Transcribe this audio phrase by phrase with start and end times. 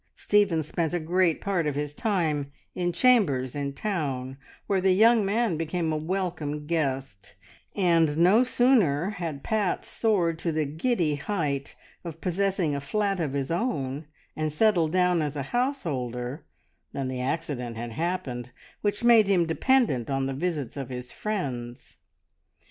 [0.15, 4.35] Stephen spent a great part of his time in chambers in town,
[4.65, 7.35] where the young man became a welcome guest,
[7.75, 13.33] and no sooner had Pat soared to the giddy height of possessing a flat of
[13.33, 16.45] his own, and settled down as a householder,
[16.93, 18.49] than the accident had happened
[18.81, 21.97] which made him dependent on the visits of his friends.